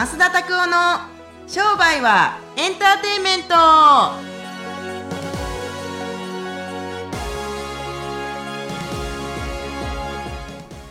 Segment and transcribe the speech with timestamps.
[0.00, 0.76] 増田拓夫の
[1.46, 3.54] 商売はエンターテインメント。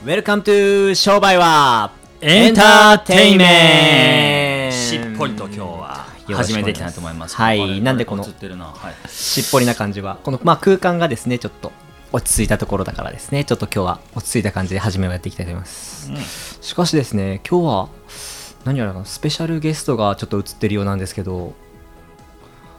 [0.04, 1.91] Welcome to 商売は
[2.21, 4.77] エンターテイメント。
[4.77, 7.35] ししっぽりと今日は始めていきたいと思います。
[7.35, 7.81] はい。
[7.81, 8.66] なんでこの映ってるな。
[8.66, 9.09] はい。
[9.09, 10.20] しっぽりな感じは。
[10.23, 11.71] この、まあ、空間がですねちょっと
[12.12, 13.44] 落ち着いたところだからですね。
[13.44, 16.12] ちょっと今日は落ち着いた感じで始めをやっていきたいと思います、
[16.62, 17.98] しかしですね今日は
[18.66, 21.54] 何やらスペシャルゲストがちょっと映ってるようなんですけど。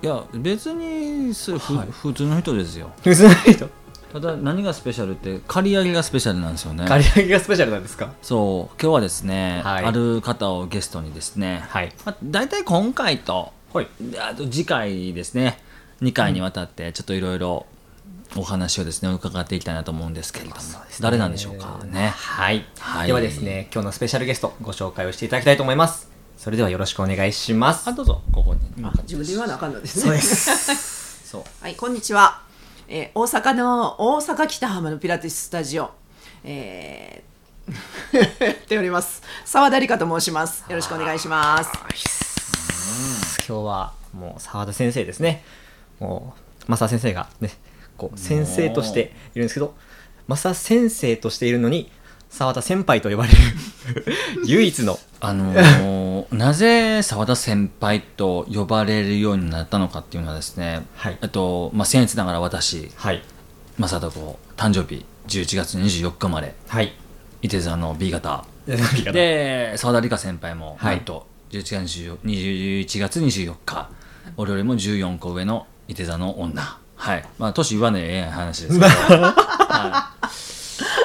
[0.03, 1.89] いや別にそれふ、はい。
[1.91, 2.91] 普通の人ですよ。
[3.03, 3.69] 普通の人？
[4.13, 6.85] ただ何がスペシャルって刈り上げがスペシャルなんですよね。
[6.87, 8.13] 刈り上げがスペシャルなんですか？
[8.23, 8.81] そう。
[8.81, 9.85] 今日はですね、はい。
[9.85, 11.93] ある方をゲストにですね、はい。
[12.05, 13.89] まあ、大体今回と、はい。
[14.19, 15.59] あと次回ですね。
[16.03, 17.67] 2回にわたってちょっといろいろ
[18.37, 20.61] お話をですね伺っていきたいなと思うんですけれども、
[21.01, 21.81] 誰なんでしょうか？
[21.85, 22.09] ね。
[22.17, 28.61] はい、はいではですね今日のスペシャルゲストご紹介をしていただきたいと思いますそれではよろしくお願いしますあどうぞここに。
[29.03, 30.03] 自分で言わなあかんのですね。
[30.03, 32.41] そうです そうはい、こんにちは。
[32.89, 35.91] えー大阪の大阪北浜のピラティススタジオ、
[36.45, 37.31] えー
[38.43, 39.23] やっております。
[39.45, 40.65] 澤田理香と申します。
[40.69, 41.71] よろしくお願いします。
[43.49, 45.45] 今日はもう澤田先生ですね
[46.01, 46.35] も
[46.67, 47.51] う増田先生がね
[48.01, 49.75] こう先生としているんですけど
[50.27, 51.91] 増田先生としているのに
[52.31, 53.39] 澤田先輩と呼ばれる。
[54.47, 54.99] 唯一の。
[55.21, 61.19] あのーなぜ澤田先輩と呼ばれるようになったのかっていうのはですね、はい。
[61.21, 63.23] えっとまあ、僭越ながら私はい。
[63.79, 66.93] 正人子誕生日11月24日まではい。
[67.43, 68.45] 伊手座の B 型。
[68.67, 68.77] で
[69.13, 70.97] で澤田理香先輩もはい。
[70.97, 73.91] なんと11月24 21月24日
[74.37, 77.25] 俺よりも14個上の伊手座の女はい。
[77.39, 78.91] まあ年言わねえ話ですけど、
[79.25, 80.15] は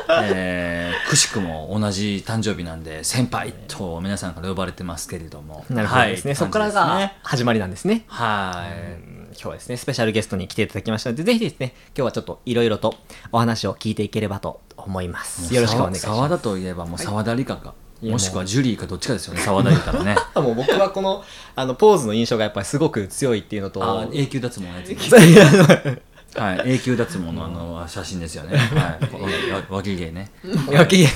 [0.08, 0.30] い。
[0.34, 0.76] えー
[1.10, 5.66] くしくも同じ誕生日なんで先輩と皆さんから呼ばれてますけれども。
[5.70, 6.36] なるほどですね、はい。
[6.36, 8.04] そこからが始まりなんですね。
[8.08, 9.16] はい。
[9.32, 12.96] 今日はですねスペシャルゲストに来ていただきましたのでぜひですね今日はちょっといろいろと
[13.34, 15.54] お話を聞いていければと思います。
[15.54, 16.18] よろしくお願いします。
[16.18, 19.42] 澤田といえばもう澤田理香か、いやもしくはジュリーかどっちかですよね。
[19.42, 20.16] 澤田理香のね。
[20.36, 21.24] もう僕はこの
[21.56, 24.90] あのポーズの印象がやっぱりすごく強いっていうのとあ永久脱毛のやつ。
[26.38, 28.58] はい、永久脱毛のあの写真ですよね。
[28.58, 30.32] はい、脇毛ね。
[30.44, 31.08] いき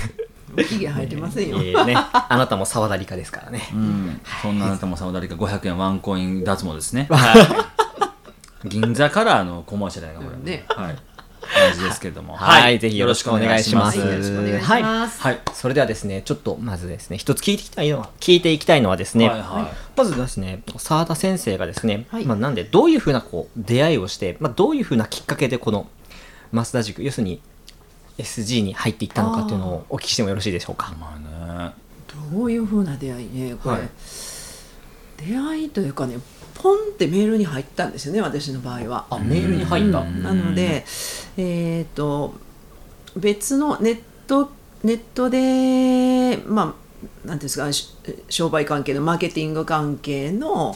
[0.70, 1.58] 期限入ってませんよ。
[1.58, 1.96] いいね。
[1.96, 3.70] あなたも澤田理香ですからね。
[3.74, 7.08] うん、そんなあなたも沢田理香500円ワンコイン脱毛ですね。
[7.10, 7.76] は
[8.66, 8.68] い。
[8.68, 10.38] 銀座カラーのコマーシャルやなこれ。
[10.38, 10.66] ね。
[10.70, 10.98] はい。
[11.54, 12.36] 感じですけども。
[12.36, 13.98] はい、ぜひよろしくお願いします。
[13.98, 14.84] よろしくお願いしはい。
[14.84, 15.40] はい。
[15.54, 25.88] それではですね、ちょっとまずですね、一つ聞いていきたいのは、聞いていきたいのはですね、はいはいまずですね、澤田先生がですね、はいまあなんでどういうふうなこう出会いをして、まあどういうふうなきっかけでこの
[26.54, 27.42] 増田塾、要するに
[28.18, 30.94] SG に入っていったのかっていうのをお聞きしてもよろしいでしょうか。
[31.00, 31.20] まあ
[31.68, 31.74] ね。
[32.32, 33.90] どういうふうな出会いね、これ、はい
[35.26, 36.18] 出会いというかね、
[36.60, 39.06] ポンってメールに入ったんですよね、私の場合は。
[39.10, 40.00] あ、メールに入った。
[40.00, 40.86] うんなので、
[41.38, 42.36] えっ、と
[43.16, 44.52] 別のネット
[44.84, 47.96] ネットでまあなんていうんですかし
[48.30, 50.76] 商売関係のマーケティング関係の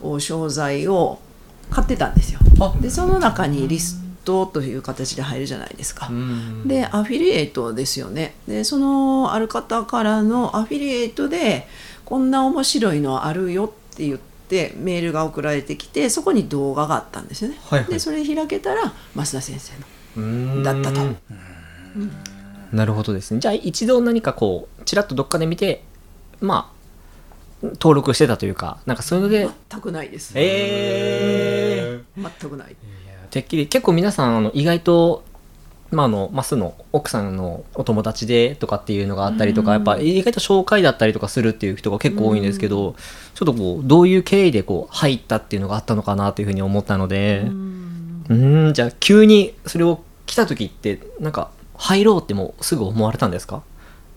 [0.00, 1.20] お商材を
[1.70, 2.40] 買ってたんですよ。
[2.60, 6.08] あでその中にリストという形で入るじゃないですか。
[6.10, 11.68] うんでアフィリエイトですよねでそのある方からのアフィリエイトで
[12.04, 14.31] こんな面白いのあるよって言って
[14.76, 17.90] メールが送られてきてそこに動画があったんですよね、はいはい。
[17.90, 19.86] でそれ開けたら増田先生の
[20.16, 20.62] うん。
[20.62, 21.00] だったと。
[22.72, 23.40] なるほどですね。
[23.40, 25.84] じゃあ一度何かこう、ちらっとどっかで見て、
[26.40, 26.72] ま
[27.62, 30.32] あ、登録してたというか、なんかそういうので、全くないです。
[30.34, 32.76] えー、全くない。
[33.30, 35.24] てっきり結構皆さんあの意外と
[35.92, 42.96] まああのマスの奥さんのお友達でとかっていうのがあったりとか、やっぱ意外と紹介だったりとかするっていう人が結構多いんですけど、
[43.34, 48.70] ちょっとこうどういう経緯でこう入ったっていうのがあったのかなというふうに思ったのでうん。
[48.70, 53.62] んじゃあ急にそれを来た時ってなんか入ろうってもうすぐ思われたんですか？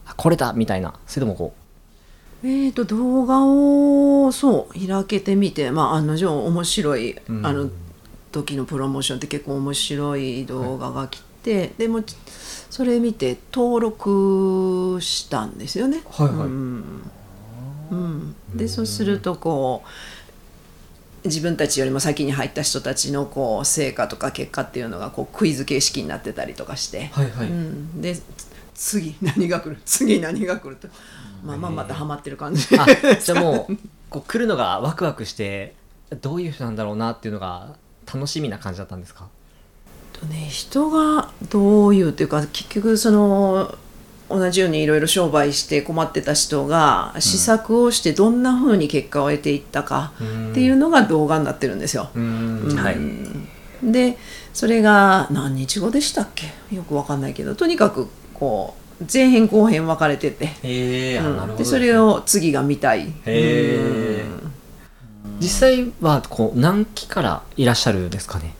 [0.06, 0.94] あこれだみたいな。
[1.08, 1.54] それともこ
[2.44, 7.46] えー、と動画をそう開けてみて、まあ、案の定面白い、うん。
[7.46, 7.70] あの
[8.32, 12.04] 時のプロモーションって結構面白い動画が来て、でも
[12.70, 16.02] それ見て登録したんですよね。
[16.10, 16.48] はいはい。
[16.48, 17.12] うん。
[17.92, 19.84] うん、でそうするとこ
[21.24, 27.48] う自分たちよりも先に入った人たちのこう成果とか結果っていうのがこうクイズ形式になってたりとかして、はいはい。
[27.48, 28.16] うん、で
[28.74, 29.80] 次何が来る？
[29.86, 30.78] 次何が来る？
[30.78, 30.88] と、
[31.44, 32.76] まあまあまたハマってる感じ。
[32.78, 32.88] あ
[33.24, 33.78] じゃあもう
[34.10, 35.76] こう来るのがワクワクして
[36.22, 37.76] どういう人なんだろうなっていうのが
[38.12, 39.30] 楽しみな感じだったんですか？
[40.20, 43.76] とね人がどういうというか結局その
[44.30, 50.14] 同じようにいろいろ商売して困ってた人が試作をしてどんな風に結果を得ていったか
[50.52, 52.10] っていうのが動画になってるんですよ。
[52.16, 52.76] うん。
[52.76, 52.98] はい。
[53.84, 54.18] で
[54.52, 56.48] それが何日後でしたっけ？
[56.76, 57.54] よくわかんないけど。
[57.54, 61.58] とにかくこう前編後編分かれてて、へえ、あうん。
[61.58, 63.02] でそれを次が見たい。
[63.02, 64.26] へえ
[65.40, 68.56] 実際はこう何期からいらっしゃるんですかね？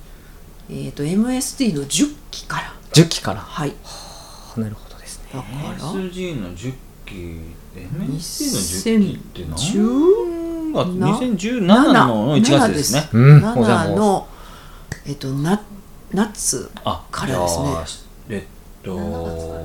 [0.70, 2.74] えっ、と MSD の10期から。
[2.94, 3.40] 10期から。
[3.42, 3.74] はい。
[3.84, 5.30] あなるほどですね。
[5.34, 5.92] だから。
[5.92, 6.74] SG の10
[7.06, 7.42] 期
[7.76, 10.26] MSC の10期って何？2010
[10.74, 11.68] 月2017
[12.08, 13.10] の1月ですね。
[13.14, 14.00] うんもうじゃあ7もう。
[14.00, 14.28] の
[15.06, 15.62] えっ、とな
[16.12, 17.68] 夏あからですね。
[18.30, 18.44] えっ
[18.84, 18.96] と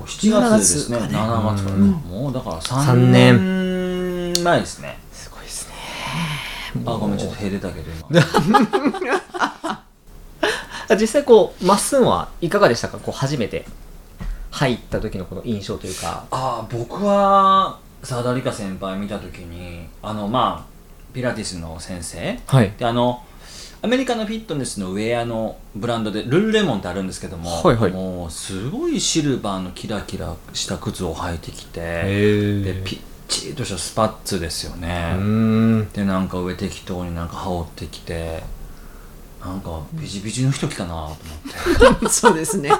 [0.04, 0.58] 7月。
[0.58, 0.98] ですね。
[0.98, 1.86] 7 7月月からね。
[2.08, 4.42] もうだから3三年。
[4.44, 4.98] 前ですね。
[5.12, 5.74] すごいですね。
[6.86, 8.20] あごめんちょっと減れたけど今。
[9.34, 9.49] あ
[10.96, 12.98] 実際こうまっすんはいかがでしたか？
[12.98, 13.64] こう初めて
[14.50, 16.26] 入った時のこの印象というか。
[16.30, 20.70] あー僕は澤田理香先輩見た時にあのまあ
[21.12, 22.40] ピラティスの先生。
[22.46, 22.72] はい。
[22.78, 23.22] であの
[23.82, 27.92] アメリカのフィットネスのウェアのブランドでルルレモンってあるんですけども、はいはい。
[27.92, 35.88] もうすごいシルバーのキラキラした靴を履いてきてへでピッチリとしたスパッツですよね、うん。
[35.92, 38.42] でなんか上適当になんか羽織ってきて
[39.44, 41.10] なんかビジビジの人来たなと思
[41.92, 42.08] って。
[42.10, 42.70] そうですね。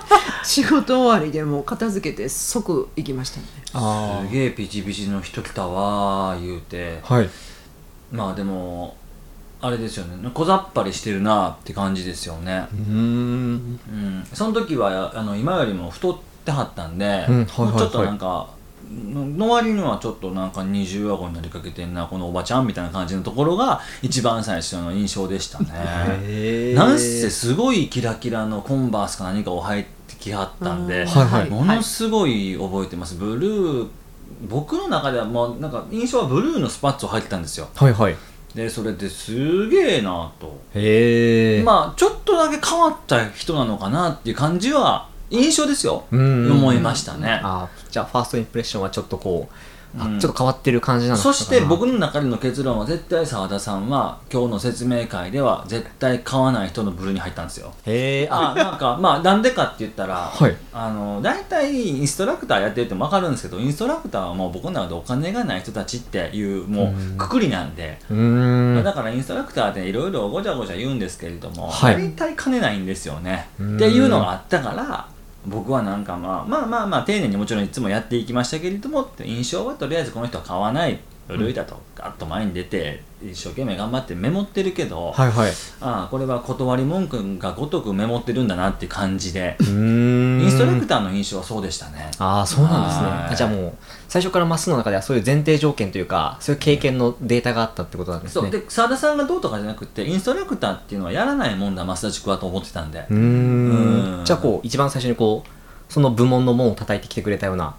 [0.45, 3.47] 仕事終わりでもう片付けて即行きましたね。
[3.73, 7.01] あすげえビジビジの人来たわー言うて。
[7.03, 7.31] あはい。
[8.13, 8.97] まあでも
[9.63, 10.31] あれですよね。
[10.35, 12.67] 小ざっぱりしてるなって感じですよね。
[12.73, 13.81] うん。
[13.91, 14.27] うん。
[14.33, 17.13] その時はあの今よりも太ってはったんで、うん。
[17.13, 17.79] はいはいはい。
[17.79, 18.49] ちょっとなんか
[18.91, 26.75] のの割にはちょっとなんか二重顎になりかけてんなこのおばちゃんみたいな感じのところが一番最初の印象でしたね。
[26.75, 31.09] なんせすごいキラキラのコンバースか何かを履いてきはったんで、うん。
[31.09, 31.51] はいはい。
[31.51, 33.17] ものすごい覚えてます。
[33.17, 33.89] ブルー
[34.49, 37.69] 僕の中ではもうなんか印象はブルーのスパッツを履いてたんですよ。
[37.75, 38.17] はいはい。
[38.55, 40.61] でそれですげえなと。
[40.75, 46.05] へえまあちょっとだけ変わった人なのかなっていう感じは印象ですよ。
[46.11, 46.53] うん。
[46.53, 47.41] 思いましたね。
[47.43, 49.55] あじゃあファーストインプレッションはちょっとこう、
[50.21, 51.35] ちょっと変わってる感じなのかな。
[51.35, 57.75] そして僕の中での結論は絶対澤田さんは今日の説明会では絶対買わない人の部類に入ったんですよ。
[57.87, 58.53] へえあ。
[58.53, 60.57] あなんかまあなんでかって言ったら、はい。
[60.73, 68.85] あの大体インストラクターやってるっても分かるんですけどインストラクターはもう僕の中でお金がない人たちっていうもうくくりなんで、ん。
[68.85, 71.97] だからインストラクターっていろいろごちゃごちゃ言うんですけれども、はい。
[71.97, 73.49] 大体金ないんですよね。
[73.59, 73.77] うん。
[73.77, 75.09] っていうのがあったから
[75.51, 80.99] 僕はなんかまあまあまあまあ丁寧にもちろんいつもやっていきましたけれどもって印象はとりあえずこの人は買わない。
[81.37, 81.81] ルイだと。
[81.95, 85.51] ガッと前に出て一生懸命頑張ってメモってるけど、はいはい。
[85.81, 89.57] ああこれは断り文句がごとくメモってるんだなっていう感じで
[90.61, 92.11] トラクターの印象はそうでしたね。
[92.19, 93.07] ああそうなんですね。
[93.07, 93.33] はい。
[93.33, 93.73] あじゃあもう
[94.09, 98.43] 最初からマスの中ではそういう前提条件というかそういう経験のデータがあったってことなんですね。
[98.43, 98.51] そう。
[98.51, 103.05] で澤田さんがどうとかじゃなくてインストラクターっていうのはやらないもんだ増田地区はと思ってたんで。
[103.11, 104.23] うん。
[104.23, 104.25] ん。
[104.25, 107.75] じゃあこう一番最初にこうその部門の門を叩いてきてくれたような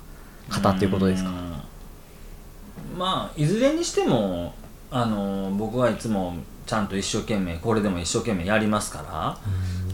[0.50, 1.30] 方っていうことですか？
[1.30, 3.00] うん。
[3.00, 4.54] まあいずれにしても
[4.90, 6.36] あの僕はいつも
[6.66, 9.38] ちゃんと一生懸命これでも一生懸命やりますから。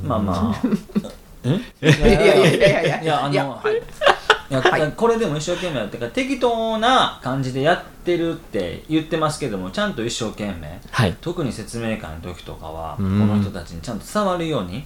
[0.04, 0.62] まあまあ。
[0.64, 1.08] え
[1.56, 14.86] いやいやいやいやいやあのいいこれでも一生懸命やってから適当な感じでやってるって言ってますけどもちゃんと一生懸命はい特に説明会の時とかはこの人たちにちゃんと伝わるように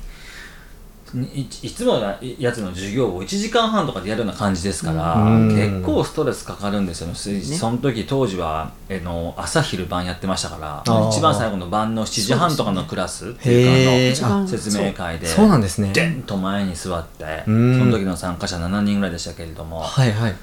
[1.14, 5.50] いいつものやつの授業を1時間半とかでやるような感じですからうん。
[5.50, 7.16] 結構ストレスかかるんですよね。
[7.16, 11.10] その時当時はえの朝昼晩やってましたからー。
[11.10, 15.48] 一番最後の晩の7時半とかのクラスっていうかあの説明会でそう。
[15.50, 15.92] なんですね。
[15.92, 17.90] でんと前に座ってそうん。
[17.92, 20.36] の時の参加者7人ぐらいでしたけれどもはいはい。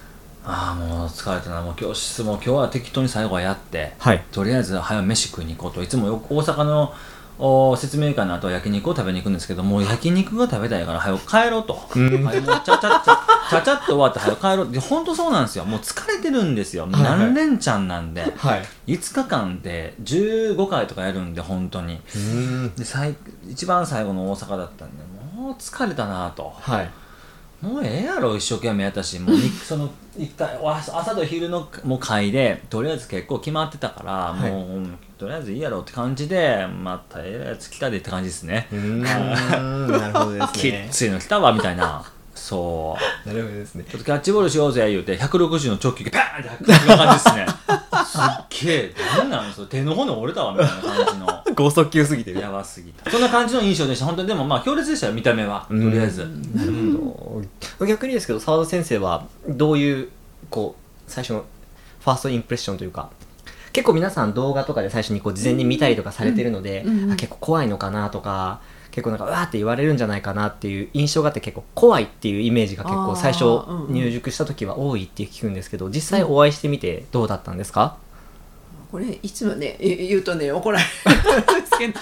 [0.45, 1.61] ああもう疲れたな。
[1.63, 4.19] もう教室も今日は適当に最後はやってはい。
[4.33, 5.83] ととりあえず早め飯食いに行こうと。
[5.83, 6.93] いつもよ大阪の
[7.39, 12.25] お説明会の後は焼肉を食べに行くんですけどもう焼肉が食べたいから早く帰ろうと、ん。
[12.25, 13.03] はいもうちゃちゃちゃ
[13.51, 14.69] ちゃちゃっと終わって早く帰ろう。
[14.69, 15.65] って本当そうなんですよ。
[15.65, 17.03] もう疲れてるんですよ、はいはい。
[17.03, 18.23] 何連チャンなんで。
[18.37, 18.63] はい。
[18.89, 22.01] 5日間で15回とかやるんで本当に。
[22.77, 23.15] で最
[23.49, 25.05] 一番最後の大阪だったんで
[25.35, 26.53] もう疲れたなと。
[26.61, 26.91] はい
[27.61, 34.51] もうええやろ一生懸命やったしもうにその一回朝朝と昼のもう会でとりあえず結構決まってたから、い。
[34.51, 38.69] もううんとりあえずいいやろって感じでまたええやつ来たでって感じですね。
[38.71, 42.05] うーんなるほどですきっね ついの来たわみたいな。
[42.37, 43.03] そう。
[43.29, 43.85] なるほどですね。
[43.91, 46.65] ちょっとキャッチボールしようぜ言うて160の直球がパーンって
[46.97, 47.47] 感じですね。
[47.47, 47.88] す
[48.27, 48.95] っげえ。
[49.17, 51.45] 何なんそれ手の骨折れたわみたいな感じの。
[51.55, 52.41] 剛速球すぎてる。
[52.41, 53.11] やばすぎた。
[53.11, 54.07] そんな感じの印象でした。
[54.07, 55.67] 本当にでもまあ強烈でしたよ見た目は。
[55.69, 56.21] とりあえず
[56.55, 57.43] なるほ
[57.79, 57.87] ど。
[57.87, 60.09] 逆にですけど澤田先生はどういう
[60.51, 61.45] こう最初の
[62.01, 63.11] ファーストインプレッションというか
[63.73, 67.05] 結構皆さん動画とかで最初にこう事前に見たりとかされてるので、うん。
[67.05, 68.61] うんあ結構怖いのかなとか
[68.91, 73.45] 結構なんかうわーって言われるんじゃないかなっていう印象があって結構怖いっていうイメージが結構最初
[73.89, 77.99] 入塾した時は多いって聞くんですけど実際お会いしてみてどうだったんですか、
[78.91, 81.59] これいつもねえ言うとね怒られる。
[81.59, 82.01] んですけど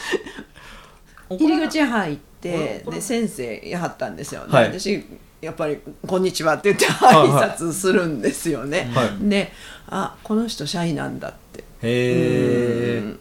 [1.37, 4.67] 入り口入ってで先生やはったんですよ、ではい。
[4.67, 5.05] 私
[5.41, 9.29] やっぱり「こんにちは」って言ってはい挨拶するんですよね、はい。
[9.29, 9.53] で
[9.89, 11.61] 「あこの人シャイなんだ」って。
[11.61, 13.15] へえ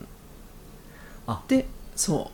[1.27, 1.41] あ。
[1.47, 2.31] でそ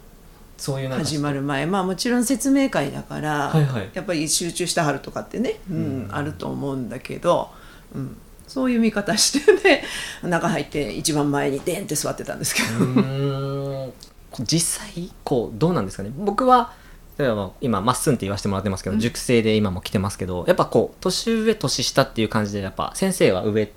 [0.57, 1.65] そういう始まる前。
[1.65, 7.49] まあもちろん説明会だから、はいはいやっぱり集中してはるとかってね、うんあると思うんだけど、
[7.95, 8.17] うん、
[8.51, 9.83] そういう見方してね
[10.21, 13.93] 中入って一番前にデンって座ってたんですけど。
[14.39, 16.11] 実際こうどうなんですかね。
[16.15, 16.73] 僕は
[17.17, 23.71] 例えばまあ今まっすんって言わせてもらってますけど、塾生で今も来てますけどやっぱこう年上年下っていう感じでやっぱ先生は上。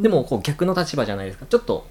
[0.00, 1.46] でもこう逆の立場じゃないですか。
[1.46, 1.86] ちょっと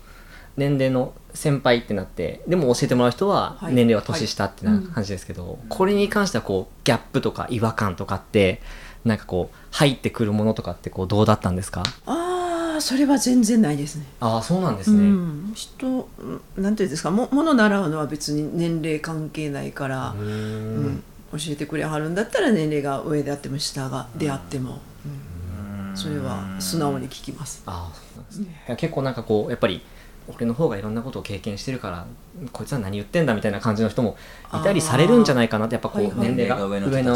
[0.58, 3.74] 年齢の先輩ってなってでも教えてもらう人ははい。
[3.74, 4.84] 年齢は年下ってなはい。
[4.84, 8.62] 感じですけど、これに関してはこうギャップとか違和感とかって
[9.05, 11.84] なんかこう入ってくるものとかってこうどうだったんですか？
[12.05, 14.05] ああそれは全然ないですね。
[14.20, 17.12] ああそうなんですね、うん、人うんなんていうんですか？
[17.12, 20.88] ももの習うのは別に年齢関係ないから、うん。
[20.96, 25.96] ん教えてくれはるんだったら年齢が上であっても下がであっても、うん。
[25.96, 27.63] それは素直に聞きます。
[27.65, 29.81] ああそうなんですね、結構なんかこうやっぱり
[30.28, 32.06] 俺の方がいろんなことを経験してるから
[32.51, 34.18] こいつは何言ってんだみたいな感じの人も
[34.54, 37.13] いたりされるんじゃないかなってやっぱこう年齢が上の人だったり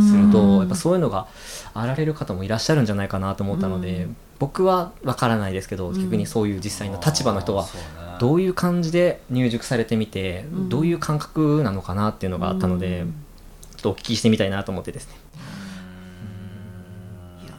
[0.00, 0.32] するうん。
[0.32, 1.26] とやっぱそういうのが
[1.74, 4.16] あられる方もいらっしゃるんじゃないかなと思ったのでうん。
[4.38, 6.00] 僕は分からないですけどうん。
[6.02, 7.66] 逆にそういう実際の立場の人は
[8.20, 10.68] どういう感じで入塾されてみてうん。
[10.68, 13.14] どういう感覚なのかなっていうのがあったのでうん。
[13.76, 15.16] ちょっとお聞きしてみたいなと思ってですね。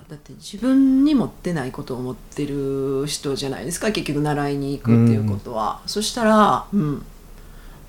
[0.10, 7.06] だって自分に持ってないことを持ってる人じゃないですか結局習いに行くっていうことは、そしたら、うん、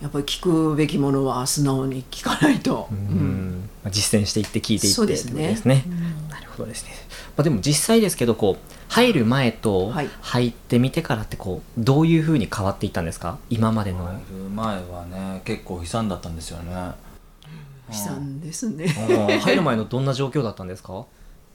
[0.02, 2.88] やっぱり聞くべきものは素直に聞かないと。
[2.90, 3.00] ううん。
[3.60, 5.54] んまあ実践していって聞いていってそうですね。
[5.64, 5.70] で
[6.28, 6.90] なるほどですね。
[7.36, 10.10] まあ、でも実際ですけどこう入る前とはい。
[10.20, 13.38] 入ってみてからってこうどういうふうに変わっていったんですか？
[13.48, 13.98] 今までの。
[14.06, 14.20] 入る
[14.50, 16.72] 前はね結構悲惨だったんですよね。
[17.88, 18.88] 悲惨ですね。
[18.88, 21.04] 入る前のどんな状況だったんですか？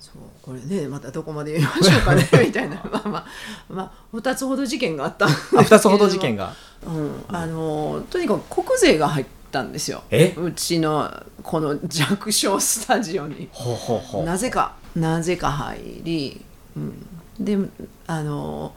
[0.03, 2.75] そうこれねまたどこまで言いましょうかね みたいな。
[2.91, 3.25] まあまあ
[3.69, 5.75] まあ2つほど事件があったんですけれども。
[5.75, 6.53] あ2つほど事件が？
[6.85, 10.03] うん、あのとにかく国税が入ったんですよ。
[10.11, 10.33] え？
[10.35, 11.09] うちの
[11.41, 13.47] この弱小スタジオに。
[13.53, 14.25] ほうほうほう。
[14.25, 16.41] なぜかなぜか入り、
[16.75, 17.07] うん、
[17.39, 17.57] で
[18.05, 18.73] あの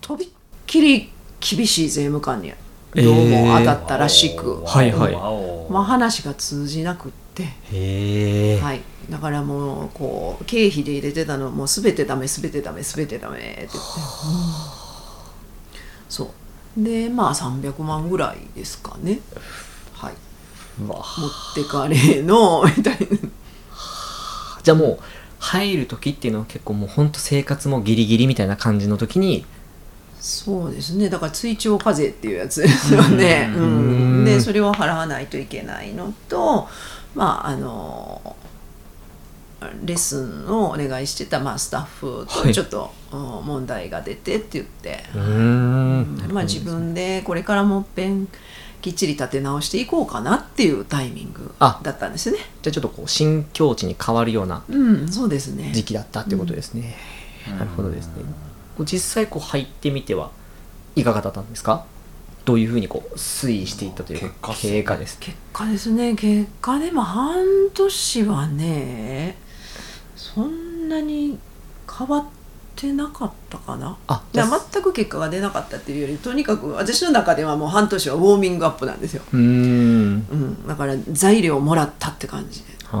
[0.00, 0.28] とびっ
[0.66, 2.54] きり厳しい税務官に
[2.94, 5.12] どうも当たったらしく、はいはい。
[5.12, 7.44] わおまあ、話が通じなくって。
[8.60, 13.78] はい、だからもうこう経費で入れてたのもう全てダメ全てダメ全てダメって言って、
[16.08, 16.82] そう。
[16.82, 19.20] でまあ300万ぐらいですかね。
[19.92, 20.14] はい。
[20.80, 20.98] 持っ
[21.54, 23.06] てかれのみたいな。
[24.62, 24.98] じゃあもう
[25.40, 29.44] 入る時っていうのは結構もう本当生活もギリギリみたいな感じの時に。
[30.20, 31.08] そうですね。
[31.08, 34.22] だから追徴課税っていうやつですよね、ううん。
[34.22, 36.68] ん、でそれを払わないといけないのと
[37.14, 38.36] まああの
[39.84, 46.30] レッスンをお願いしてた、まあ、スタッフはいとちょっと、うん問題が出てって言って、うーん。
[46.32, 48.28] まあ、自分でこれからもっぺん
[48.80, 51.80] きっちり立て直していこうかなっていうタイミングあ。
[51.82, 52.38] だったんですね。
[52.62, 55.70] じゃあちょっとこう新境地に変わるようなうん、そうですね。
[55.72, 56.96] 時期だったってことですね、
[57.48, 58.12] なるほどですね。
[58.76, 60.30] こう実際こう入ってみては
[60.96, 61.84] いかがだったんですか？
[62.44, 65.18] どういうふうにこう推移していったというか結果です。
[65.18, 66.14] 結果ですね。
[66.14, 69.36] 結果でも半年はね
[70.20, 71.38] そんなに
[71.98, 72.24] 変わっ
[72.76, 73.96] てなかったかな？
[74.06, 79.22] あいや全く結果が出なかったっていうよりとにかく私の中ではもう半年はウォーミングアップなんですよ。
[79.32, 82.70] うーんうん、だから材料をもらったって感じで。
[82.92, 82.96] う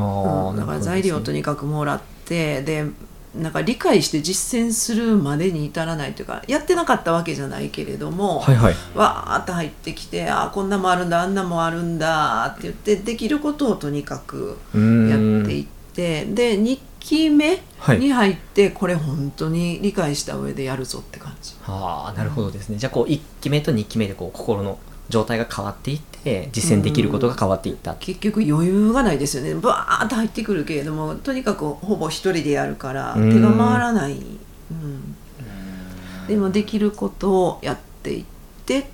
[0.52, 2.84] ん、だから材料をとにかくもらってで
[3.34, 17.98] なんか理解して実践するまでに至らないというかやってなかったわけじゃないけれども、はいはいわーっと入ってきてあーこんなもあるんだあんなもあるんだって言ってできることをとにかくやんっていってで2期目はい。
[17.98, 21.54] に入ってこれ本当に理解した上でやるぞって感じ。
[21.66, 22.78] ああなるほどですね。
[22.78, 24.78] じゃあこう1期目と2期目でこう心の
[25.08, 27.96] 状態が変わっていって実践できることが変わっていった。
[27.98, 29.54] 結局余裕がないですよね。
[29.54, 33.32] バーッと入ってくるけれどもとにかくほぼ一人でやるからうん。
[33.32, 35.16] 手が回らない、うん、
[36.28, 38.24] でもできることをやっていっ
[38.66, 38.88] て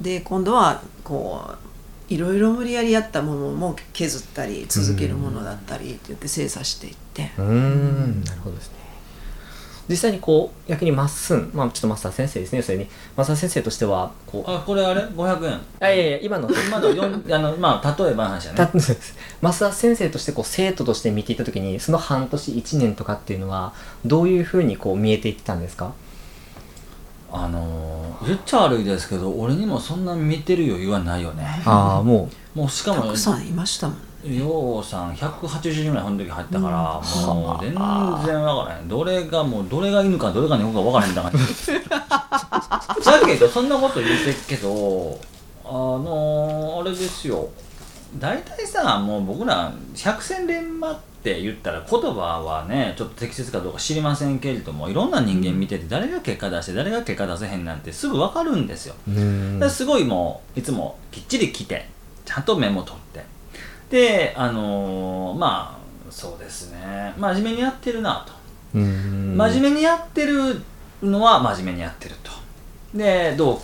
[0.00, 1.69] で今度はこう
[2.10, 7.30] いろいろ無理やりやったものも削ったり続けるものだったりって言って精査していって。
[7.38, 8.22] うーん。
[8.24, 8.70] なるほどです
[9.88, 12.62] 実際にこう逆にまっすんまあちょっとマスター先生ですね。
[12.62, 12.86] それに
[13.16, 16.48] マスター先生としてはこうあこれあれ？500円あいやいや今の。
[16.48, 18.70] 今の4 あのまあ例えばの話だたね
[19.42, 23.72] 増田先生としてこう生徒として見ていた時にその半年1年とかっていうのは
[24.04, 25.92] どういうふうにこう見えていったんですか？
[27.32, 31.62] あのー言っちゃ悪いですけど俺にもそんな見てる余裕はないよね。
[31.64, 34.36] ああももうしかもたくさんいましたもん。
[34.36, 37.00] ようさん180人ぐらいその時入ったから、
[37.32, 38.88] もう全然分からへん。
[38.88, 41.40] どれがもうどれが犬かどれが猫か分からへんみたいな感
[43.00, 45.18] じだけどそんなこと言ってっけど
[45.64, 47.48] あのー、あれですよ。
[48.18, 52.08] 大体さもう僕ら百戦錬磨って言ったら言葉
[52.40, 58.94] はねちょっと適切かどうか知りませんけれどもいろんな人間見てて誰が結果出して誰が結果出せへんなんてすぐ分かるんですよ。
[59.68, 61.88] すごいもういつもきっちり来て
[62.24, 63.24] ちゃんとメモ取って。
[63.90, 67.12] であのーまあそうですね。
[67.18, 68.32] 真面目にやってるなと、
[68.74, 69.36] うん。
[69.36, 70.60] 真面目にやってる
[71.02, 72.30] のは真面目にやってると。
[72.94, 73.58] でどう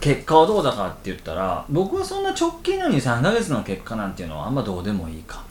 [0.00, 5.42] 結果はどうだかって言ったら僕はそんな直近の23ヶ月の結果なんていうのはあんまどうでもいいか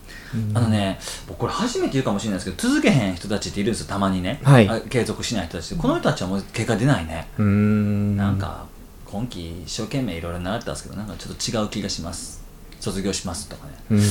[0.53, 4.69] あのね、僕これ初めて言うかもしれないですけど続けへん人たちっているんですよたまにね、はい。
[4.69, 8.17] あ継続しない人たちこの人たちはもう結果出ないね、うーん。
[8.17, 8.65] なんか
[9.05, 12.40] 今期一生懸命いろいろ習ったんですけどなんかちょっと違う気がします
[12.81, 13.73] 卒業しますとかね。
[13.91, 14.01] うーん。
[14.01, 14.03] い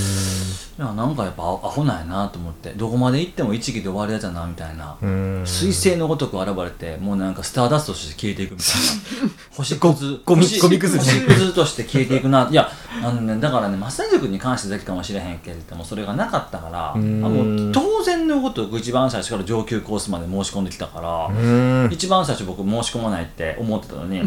[0.79, 2.71] やなんかやっぱアホなんやなと思って。
[2.71, 4.97] どこまで行っても一期で終わるやつやなみたいな。
[5.01, 9.31] 彗星のごとく現れてもうなんかスターダストとして消えていくみたいな。
[9.57, 10.21] 星屑。
[10.25, 12.49] ゴミ星ゴミ崩れ星屑として消えていくな。
[12.51, 12.71] いや
[13.03, 17.21] あの、ね、だからねマッサージ君に関してだけかもしれへんけれどもそれがなかったからあん。
[17.21, 24.23] もう当然のごとく一番最初から上級コースまで申し込んできたから、一番最初僕申し込まないって思ってたのに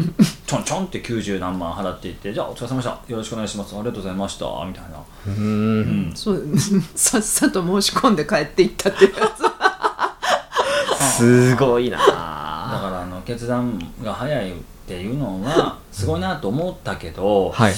[0.46, 2.90] ちょんちょんって90何万払っていってじゃあお疲れ様でした。
[2.90, 3.74] よろしくお願いします。
[3.74, 4.33] ありがとうございました
[4.66, 4.98] みたいな。
[5.26, 6.12] うーん。
[6.14, 6.42] そう
[6.94, 9.42] さっさと申し込んで帰っていったっていうやつ。
[11.16, 11.98] すごいな。
[11.98, 14.54] だからあの決断が早いっ
[14.86, 17.74] ていうのはすごいなと思ったけど、はい。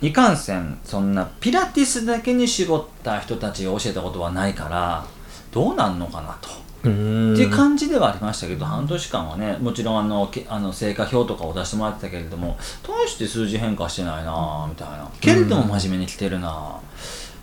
[0.00, 5.04] いかんせんそんなピラティスだけに絞った人たちが教えたことはないから
[5.50, 6.65] どうなんのかなと。
[6.90, 15.10] っていう感じではありましたけど、半年間はねもちろんあのけあの成果表とかを出してもらってたけれども大して数字変化してないなあみたいな。
[15.20, 16.80] けれども真面目に来てるなあ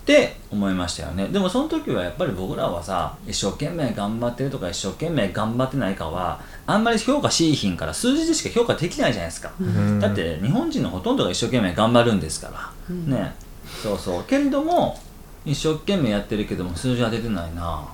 [0.03, 1.27] って思いましたよね。
[1.29, 9.99] でもその時はやっぱり僕らはさ一生懸命頑張ってるとか一生懸命頑張ってないかはあんまり評価しいひんから数字でしか評価できないじゃないですか、ん。
[9.99, 13.34] だって日本人のほとんどが一生懸命頑張るんですから、ね。
[13.82, 14.23] そうそう。
[14.23, 14.99] けれども
[15.45, 17.86] 一生懸命やってるけども数字は出てないな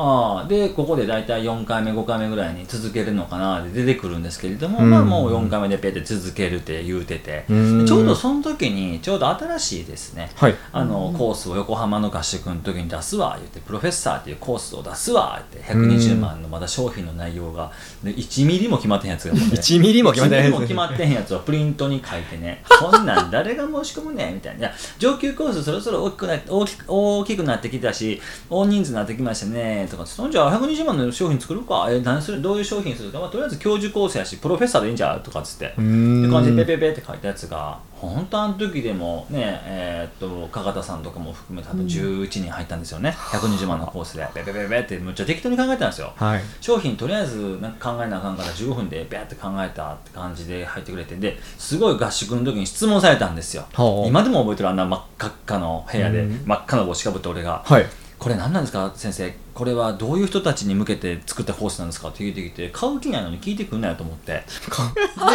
[0.00, 4.90] ああでここで大体4回目5回目ぐらいに続けるのかなで出てくるんですけれども、うん。
[4.90, 7.86] まあもう4回目でペッて続けるって言うてて、うん。
[7.86, 10.54] ちょうどその時にちょうど新しいですねはい。
[10.70, 17.72] あのコースを横浜の合宿の時に出すわ言ってプロフェッサーっていうコースを出すわって120万のまだ商品の内容が
[18.04, 24.70] で1ミリも決まってへんやつがもうね1ミリも決まってない1ミリも決まってへんやつをプリントに書いてねこんなん誰が申し込むねんみたいな。
[24.98, 31.86] 上級コースそろそろ大きくな大きく大きくなってきたし大人数になってきましたねとかそんじゃあ120万の商品作るか？
[31.90, 32.42] え何する？
[32.42, 35.66] どういう商品するか、まあ、とりあえず教授コースやしプロフェッサーでいいんじゃうとかっつって。
[35.66, 44.28] って感じでペペペって書いたやつが本当あの時でもねえーっと加賀田さんとかも含めて多分11人入ったんですよね、120万のコースで。
[44.34, 46.12] ペペペペってむっちゃ適当に考えたんですよ。
[46.16, 46.42] はい。
[46.60, 51.16] 商品とりあえずなんか考えなあかんから15分でビャって考えたって感じで入ってくれて。
[51.16, 53.66] ですごい合宿の時に質問されたんですよ。
[54.06, 54.68] 今でも覚えてる？
[54.68, 56.42] あんな真っ赤っかの部屋でうん。
[56.46, 57.64] 真っ赤な帽子かぶって俺が。
[57.66, 57.86] はい
[58.18, 59.32] これ何なんですか先生？
[59.54, 64.32] これはどういう人たちに向けて作ったコースなんですかって聞いてきて買う気ないのに聞いてくんなよと思って。
[64.32, 64.42] でい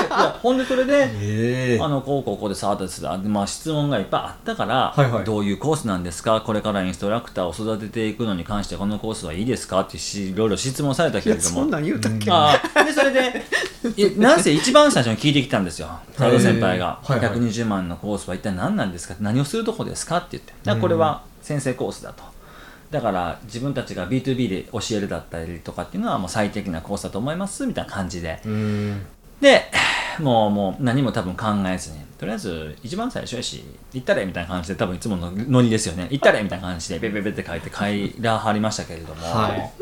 [0.10, 1.80] やほんでそれでえ。
[1.82, 5.24] あのこうこうこうでさあですでまあ、質問がいっぱいあったから、はいはい。
[5.24, 6.42] どういうコースなんですか？
[6.42, 9.82] これからインストラクターを育てていくのに関してこのコースはいいですか？
[9.82, 11.66] ってしいろいろ質問されたけれども。
[11.66, 12.30] なん言うたっけ？
[12.32, 13.46] あーでそれで
[13.96, 17.40] いなんせ一番最初に聞いてきたんですよ佐藤先輩が、へーはいはい。
[17.40, 19.16] 120万のコースは一体何なんですか？
[19.22, 20.18] 何をするとこですか？
[20.18, 20.82] って言って。
[20.82, 22.24] これは先生コースだと
[22.94, 28.40] だから自分たちが B2B で教えるだったりとかっていうのはもう最適なコースだと思いますみたいな感じで。
[29.42, 29.64] で
[30.20, 36.08] もうもう何も多分考えずにとりあえず一番最初やし行ったれみたいな感じで多分いつものノリですよね。
[36.12, 39.74] 行ったれみたいな感じでベベベって書いて帰らはりましたけれども、はい。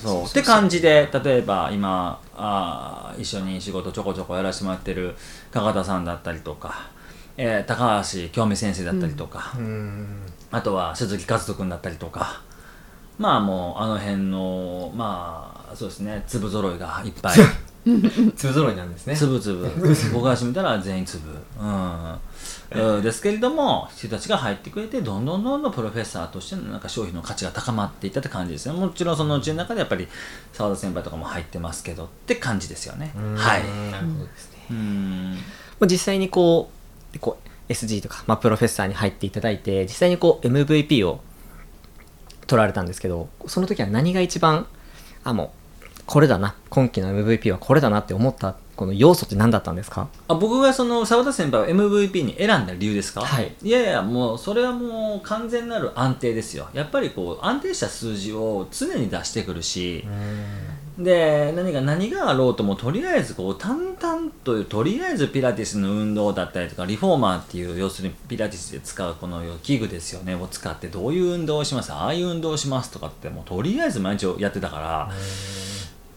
[0.00, 0.24] そう。
[0.24, 5.14] って感じで例えば今あー一緒に仕事ちょこちょこやらせてもらってる
[5.52, 6.88] 加賀田さんだったりとか、
[7.36, 10.06] えー高橋京美先生だったりとか、うーん。
[10.50, 12.42] あとは鈴木和人君だったりとか。
[13.18, 16.24] まあもうあの辺のまあそうですね。
[16.26, 17.38] 粒揃いがいっぱい。
[18.36, 19.14] 粒揃いなんですね。
[19.16, 19.70] つぶつぶ
[20.12, 21.28] 僕がしてみたら全員粒。
[21.60, 22.14] うん。
[22.72, 28.74] うんですけれども人たちが入ってくれてどんどんどんどんプロフェッサーとしてのなんか商品の価値が高まっていったって感じですね。
[28.74, 30.08] もちろんそのうちの中でやっぱり
[30.52, 33.12] 澤田先輩とかも入ってますけどって感じですよね。
[33.36, 33.62] はい。
[33.92, 34.66] なるほどですね。
[34.70, 35.34] うん。
[35.78, 36.83] まあ実際にこう
[37.18, 41.20] こう SG とか、まあ、プロフェッサーに入っていただいて実際にこう MVP を
[42.46, 44.66] 取られたんですけどその時は何が一番
[45.24, 50.08] あもうこれだな今期の MVP はこれだなって思ったこの要素って何だったんですか？
[50.28, 53.22] あ僕がその澤田先輩を MVP に選んだ理由ですか？
[53.22, 53.54] はい。
[53.62, 56.68] いやいやもうそれはもう完全なる安定ですよ。
[56.74, 60.04] やっぱりこう安定した数字を常に出してくるし、
[60.96, 70.36] で何が何があろうともとりあえずこう淡々ととりあえずピラティスの運動だったりとかリフォーマーっていう要するにピラティスで使うこの器具ですよね。
[70.36, 71.92] を使ってどういう運動をします？
[71.92, 75.10] ああいう運動をしますとかってもうとりあえず毎日やってたから。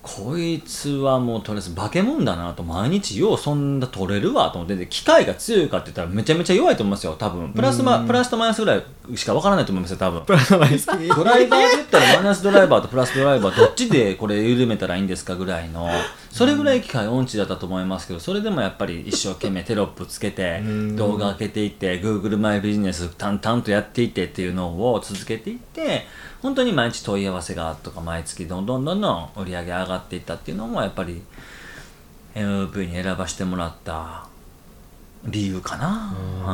[0.08, 7.52] こいつはもうとりあえず化け物だなと毎日ようそんな取れるわと思ってで機械が強いかって言ったらめちゃめちゃ弱いと思いますよ多分。
[7.52, 8.84] プラスマプラスとマイナスぐらい
[9.18, 10.24] しかわからないと思いますよ多分。
[10.26, 15.90] ドライバーで言ったらマイナスドライバーとプラスドライバーどっちでこれ緩めたらいいんですかぐらいの
[16.32, 20.62] それぐらい機械音痴だったと思いますけどそれでもやっぱり一生懸命テロップつけて
[20.96, 26.06] 動画開けていって Google マイビジネス淡々とやっていってっていうのを続けていって
[26.42, 31.22] 本当に毎日問い合わせがとか毎月どんどんどんどん売り上げ上がっていったっていうのもやっぱり
[32.36, 34.28] MVP に選ばせてもらった
[35.28, 36.14] 理由かな。
[36.18, 36.48] うん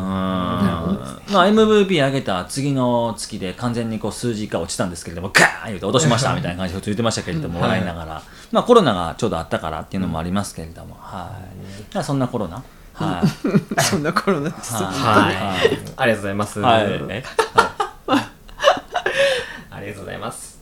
[1.33, 11.39] まあ、MVP 上げた次の月で完全にこう数字が落ちたんですけれども、ガーン言うて落としましたみたいな感じで言ってましたけれども、笑いながら、まあコロナがちょうどあったからっていうのもありますけれども、は
[11.93, 12.03] い。
[12.03, 12.63] そんなコロナ？
[12.93, 13.27] はい。
[13.81, 14.73] そんな頃なんです。
[14.73, 16.83] はいはいありがとうございます、はい。
[17.09, 17.23] え
[19.71, 20.59] ありがとうございます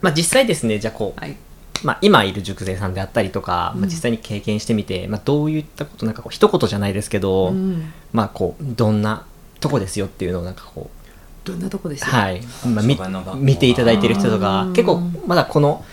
[0.00, 1.36] まあ実際ですねじゃあこう、はい。
[1.84, 7.92] まあ、今いる塾生さんであったりとか、まあ、実際に経験してみて、まあ、どういったことなんかこう一言じゃないですけど、うん。
[8.12, 9.24] まあこうどんな
[9.60, 12.06] とこですよっていうのをなんかこうどんなとこですよ？
[12.06, 14.72] はい、まあ、見ていただいている人とかうん。
[14.72, 15.84] 結構まだこの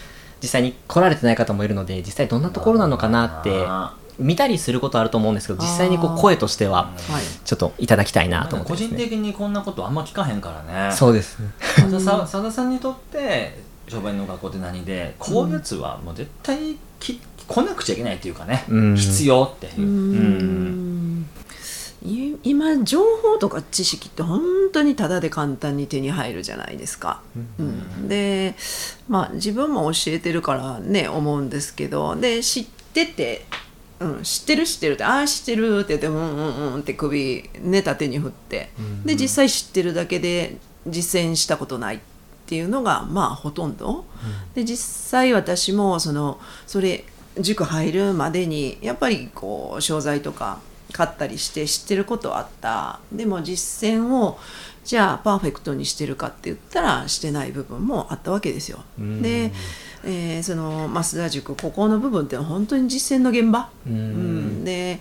[0.42, 7.24] 実際に来られてない方もいるので実際どんなところなのかなってあ見たりすることあると思うんですけど実際にこう声としてははい。
[7.46, 8.78] ちょっといただきたいなと思ってね。
[8.80, 10.96] 人的にこんなことあんま聞かへんからね。
[10.96, 11.38] そうです。
[11.60, 18.98] さだささださんにとって商売の学校って何でこういうやつはもう絶対き来なくちゃいけないっていうかね、うん。
[18.98, 21.04] 必要っていう。
[21.24, 24.42] う、今情報とか知識って本
[24.72, 27.22] 当にただで簡単に手に入るじゃないですか。
[27.60, 28.08] うん。
[28.08, 28.56] で
[29.08, 33.46] まあ自分も教えてるからね思うんですけどで知ってて、
[34.00, 38.70] うん、知ってる知ってるってああ知ってるって言ってうんうんうんって首ね縦に振って。
[39.06, 42.00] で実際知ってるだけで実践したことないっ
[42.46, 44.06] ていうのがまあほとんど。
[44.56, 47.06] で実際私もそのそれ
[47.40, 50.60] 塾入るまでにやっぱりこう商材とか
[50.92, 53.00] 買ったりして知ってることはあった。
[53.12, 54.38] でも実践を
[54.84, 58.84] じゃあパーフェクトにしてるかって言ったらしてない部分もあったわけですよ。
[59.00, 59.52] で、
[60.04, 63.94] えーその増田塾ここの部分ってのは本当に実践の現場、うん。
[63.94, 64.64] うん。
[64.66, 65.00] で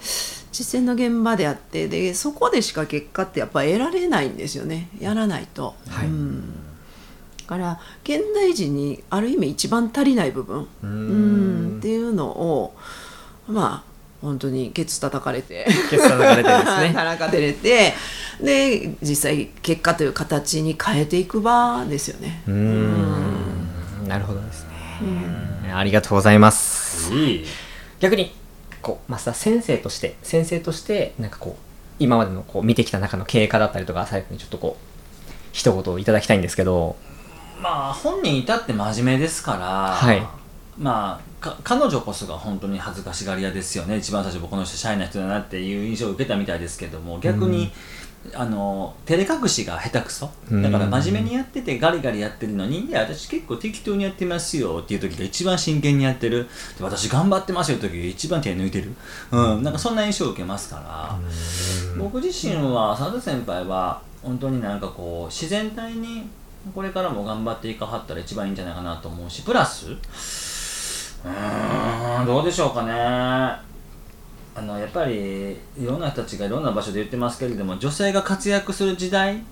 [0.52, 4.88] 実践の現場であってでそこでしか結果ってやっぱ得られないんですよね。
[5.00, 5.74] やらないと。
[5.88, 6.06] はい。
[6.06, 6.40] うん。
[6.40, 6.61] だ
[7.52, 12.74] から現代人にある意味一番足りない部分ううんっていうのを
[13.46, 16.92] まあ本当にケツ叩かれてケツ叩かれてですね。
[16.94, 17.94] 叩かれて
[18.40, 22.42] で実際結果という形に変えていく場ですよね。
[22.46, 24.08] うーん。
[24.08, 27.12] なるほどですね、ありがとうございます。
[27.12, 27.46] いい。
[28.00, 28.34] 逆に
[28.80, 31.62] こう増田先生として先生としてなんかこう
[31.98, 34.92] 今までのこう見てきた中の経過だったりとか最後にちょっとこう
[35.52, 36.96] 一言いただきたいんですけど
[37.62, 40.22] まあ本人至って真面目ですから、はい。
[40.78, 43.96] まあか彼女こそが本当に恥ずかしがり屋ですよね。
[43.96, 47.70] 一番最初僕の人シャイな人だなっていう印象を受けたみたいですけども逆に、
[48.34, 50.30] あの照れ隠しが下手くそ。
[50.50, 56.48] だから真面目にやっててガリガリやってるのに「いや私結構適当にやってますよ」っていう時が一番真剣にやってる。
[56.78, 58.92] で私頑張ってますよって時が一番手抜いてる、
[59.32, 61.18] うん、なんかそんな印象を受けますから。
[61.98, 66.28] 僕自身は佐田先輩は本当になんかこう自然体に
[66.74, 72.92] これからも頑張っていかはったら一番いいんじゃないかなと思うしプラスうーんどうでしょうかね。
[74.54, 79.42] あのやっぱりいろんな人たちがいろんな場所で言ってますけれども女性が活躍する時代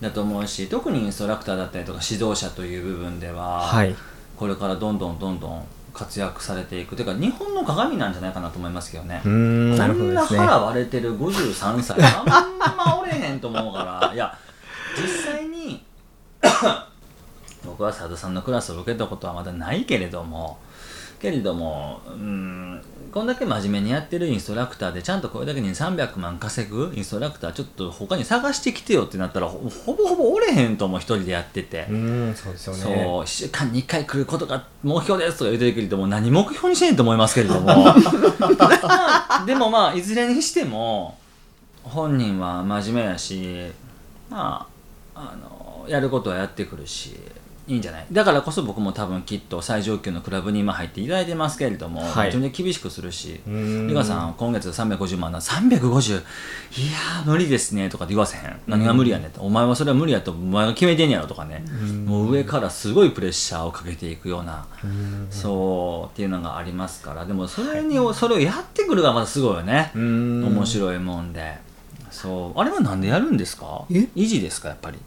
[0.00, 3.94] だと思うし特にインストラクターだったりとか指導者という部分では、はい。
[4.36, 6.96] これからどんどんどんどん活躍されていく。
[6.96, 9.20] ていうか日本の鏡なんじゃないかなと思いますけどね。
[9.22, 14.36] こんな腹割れてる53歳あんまおれへんと思うからいや
[14.96, 15.82] 実際に
[17.64, 20.58] 僕は佐田さんのクラスを受けたことはまだないけれども
[21.20, 31.86] けれどもうんこんだけ真面目にやってるインストラクターでちゃんとこれだけに300万稼ぐインストラクターちょっと他に探してきてよってなったらほほぼほぼおれへんと思う一人でやってて。
[31.88, 41.18] うんそうですよねそう1週間に1回来ることが目標ですとか言ってるけれども何目標にしてんと思いますけれども まあでもまあいずれにしても
[41.82, 43.72] 本人は真面目やし
[44.28, 44.66] ま
[45.14, 47.16] ああのやることはやってくるし
[47.68, 48.06] いいんじゃない？
[48.12, 52.26] だからこそ僕も多分きっと最上級のクラブに今入っていただいてますけれども、はい。
[52.26, 53.52] 自分で厳しくするしうー
[53.84, 53.88] ん。
[53.88, 58.60] リカさん今月350万な350いやー無理ですねとかって言わせへん。
[58.66, 59.40] 何が無理やねんって。
[59.40, 61.64] お前はそれは無理やとお前が決めてんやろとかね。
[62.04, 64.66] もう上からすごいプレッシャーをかけていくような
[65.30, 67.24] そうっていうのがありますから。
[67.24, 69.90] でもそれにそれをやってくるがまたすごいよね。
[69.94, 70.44] うん。
[70.46, 71.56] 面白いもんで。
[72.12, 72.60] そう。
[72.60, 73.84] あれはなんでやるんですか？
[73.90, 74.08] え？
[74.14, 74.98] 維持ですかやっぱり？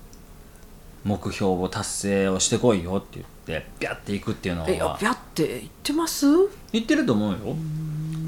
[1.03, 4.69] 目標を達成をしてこいよって言ってビャっていくっていうのは。
[4.69, 6.25] えビャって言ってます？
[6.71, 7.55] 言ってると思うよ。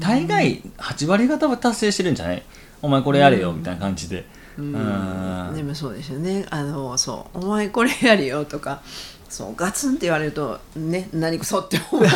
[0.00, 2.42] 大概8割方は達成してるんじゃない？
[2.80, 4.24] お前これやれよみたいな感じで。
[4.58, 5.52] うん。
[5.54, 6.44] でもそうですよね。
[6.50, 8.80] あのそう「お前これやるよ」とか
[9.28, 12.08] そうガツンって言われるとね何くそって思うの。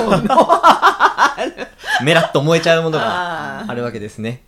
[2.03, 4.43] メラッと燃えちゃうものがあるわけですね。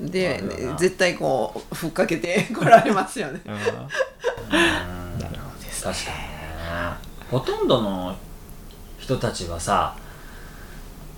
[0.00, 0.42] で
[0.78, 3.40] 絶対こうふっかけてこられますよね
[5.82, 6.22] 確かにね。
[7.30, 8.14] ほとんどの
[8.98, 9.96] 人たちはさ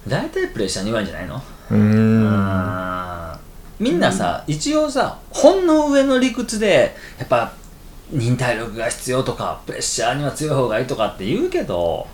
[0.09, 1.43] 大体プレッシャーに弱いんじゃないの？
[1.71, 1.77] うー。
[1.77, 3.39] ん
[3.81, 7.53] みんなさ、一応さ本の上の理屈でやっぱ
[8.11, 12.07] 忍耐力が必要とかプレッシャーには強い方がいいとかって言うけど、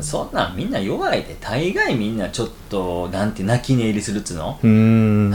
[0.00, 1.36] そんなんみんな弱いで。
[1.40, 4.58] 大概みんなちょっとなんて泣き寝入りするっつうの、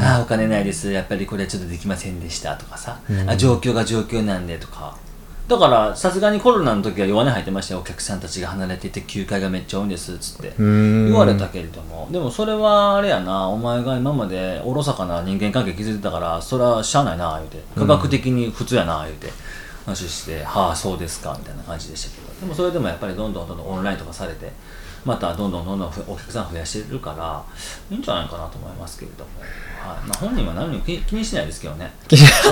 [0.02, 0.92] ああお金ないです。
[0.92, 3.30] やっぱりこれちょっとできませんでしたとかさ、うん。
[3.30, 4.98] あ状況が状況なんでとか
[5.50, 7.82] だからさすがにコロナの時は弱音入ってましたよ。
[7.82, 10.54] お客さんたちが離れていて休会がめっちゃ多いんですっつって。
[10.58, 12.08] 言われたけれども。
[12.12, 13.48] でもそれはあれやな。
[13.48, 17.64] お前が今までおろそかな人間関係築いてたからそれはしゃあないな言うて。
[17.76, 19.28] 科学的に普通やな言うて。
[19.86, 22.42] 話して、はあそうですかみたいな感じでしたけど。
[22.42, 24.52] でもそれでもやっぱりどんどんどんどんオンラインとかされて
[25.04, 27.44] またどんどんどんどんお客さん増やしてるから
[27.90, 29.30] いいんじゃないかなと思いますけれども、
[29.80, 30.08] はい。
[30.08, 31.92] まあ、本人は何も気気にしないですけどね。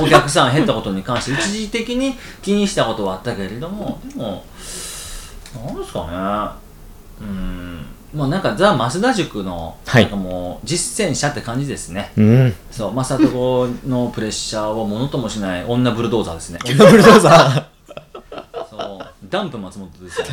[0.02, 4.44] お客さん減ったことに関して一時的に気にしたことはあったけれどもでも
[5.66, 6.68] なんですかね。
[7.22, 7.86] うん。
[8.14, 10.04] もうなんかザ・増田塾の、はい。
[10.04, 12.12] なんかもう実践者って感じですね。
[12.18, 12.56] うん。
[12.72, 16.60] そう正人のプレッシャーをものともしない女ブルドーザーですね。
[16.64, 17.70] ブルドーザ
[18.70, 19.08] そう。
[19.30, 20.32] ダンプ松本ですよ、ね、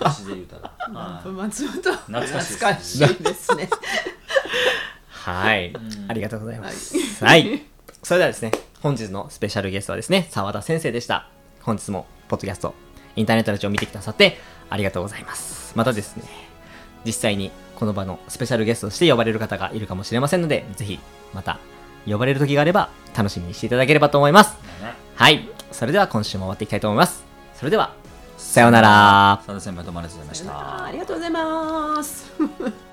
[0.00, 1.28] 昔で言うたら、はい。
[1.28, 1.92] 松本。
[1.92, 3.68] 懐かしいです懐かしいですね。
[3.70, 4.91] ー
[5.22, 5.72] はい。
[6.08, 7.24] ありがとうございます。
[7.24, 7.62] はい。
[8.02, 11.28] それではですね本日のスペシャルゲストはですね澤田先生でした。
[11.60, 12.74] 本日もポッドキャスト
[13.14, 15.72] インターネットラジオを見てくださってありがとうございます。
[15.76, 16.24] またですね
[17.04, 20.98] 実際にこの場のスペシャルゲストとして呼ばれる方がいるかもしれませんのでぜひ
[21.32, 21.58] また
[22.06, 24.56] 呼ばれる時があれば楽しみにしていただければと思います。
[24.82, 24.94] ね。
[25.14, 25.48] はい。
[25.70, 27.24] それでは今週も終わっていきたいと思います。
[27.54, 27.94] それでは
[28.36, 29.36] さようなら。
[29.46, 32.91] 佐田先輩どうもありがとうございましたありがとうございます